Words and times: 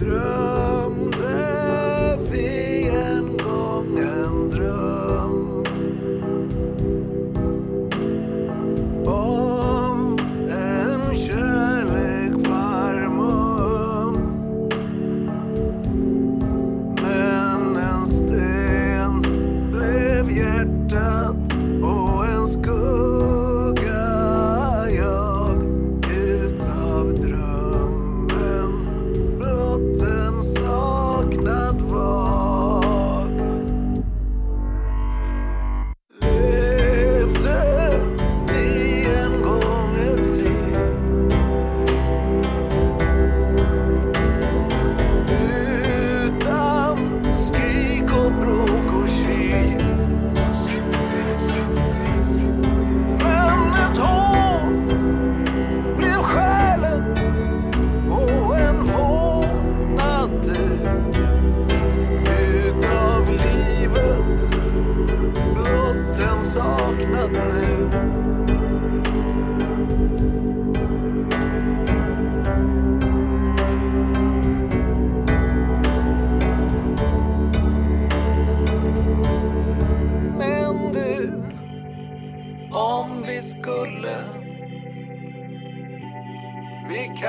Drömde 0.00 1.18
vi 2.30 2.88
en 2.88 3.36
gång 3.36 3.98
en 3.98 4.50
dröm. 4.50 5.64
Om 9.06 10.18
en 10.48 11.14
kärlek 11.16 12.48
varm 12.48 13.18
och 13.18 13.60
öm 13.60 14.38
Men 17.02 17.76
en 17.76 18.06
sten 18.06 19.22
blev 19.72 20.30
hjärtat 20.30 21.49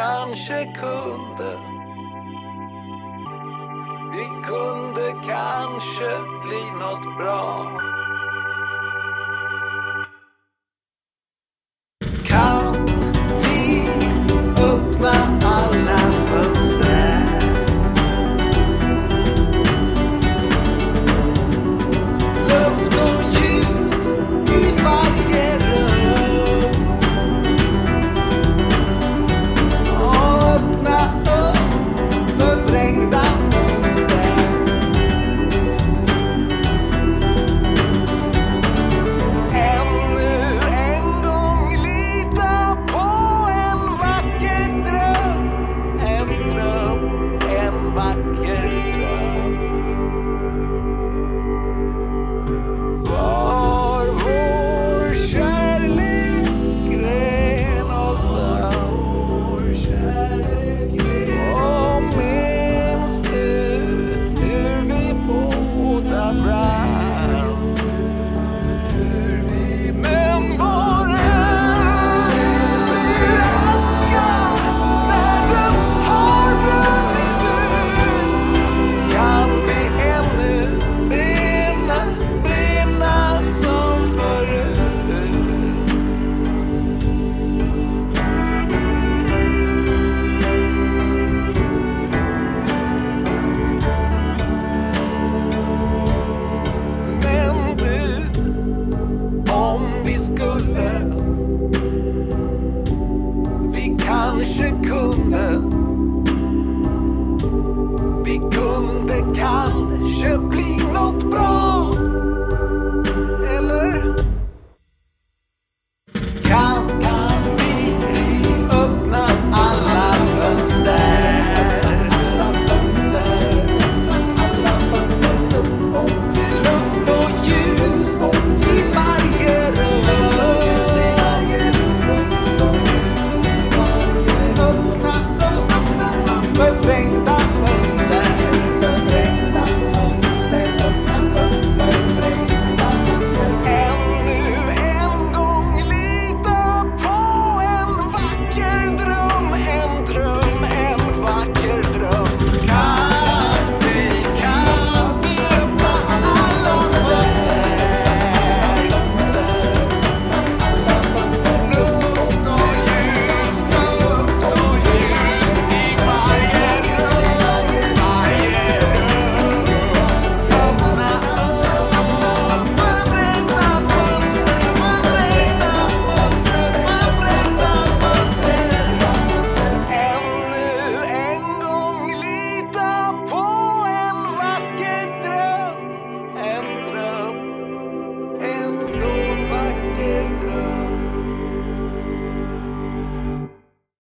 kanske 0.00 0.64
kunde 0.80 1.52
Vi 4.12 4.26
kunde 4.46 5.12
kanske 5.26 6.10
bli 6.44 6.62
nåt 6.80 7.16
bra. 7.18 7.70